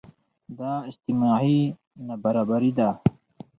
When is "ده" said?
2.77-2.89